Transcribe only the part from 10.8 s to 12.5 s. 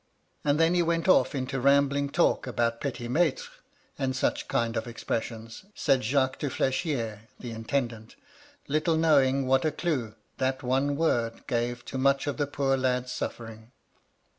word gave to much of the